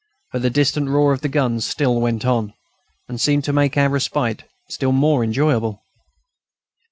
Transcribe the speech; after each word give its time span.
But 0.33 0.41
the 0.41 0.49
distant 0.49 0.89
roar 0.89 1.13
of 1.13 1.21
the 1.21 1.29
guns 1.29 1.63
still 1.63 2.01
went 2.01 2.25
on, 2.25 2.55
and 3.07 3.21
seemed 3.21 3.43
to 3.43 3.53
make 3.53 3.77
our 3.77 3.87
respite 3.89 4.45
still 4.67 4.91
more 4.93 5.23
enjoyable. 5.23 5.83